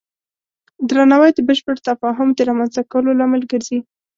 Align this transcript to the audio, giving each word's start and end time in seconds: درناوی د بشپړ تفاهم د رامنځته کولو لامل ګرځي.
درناوی 0.89 1.31
د 1.33 1.39
بشپړ 1.47 1.75
تفاهم 1.89 2.27
د 2.33 2.39
رامنځته 2.49 2.81
کولو 2.91 3.17
لامل 3.19 3.41
ګرځي. 3.51 3.79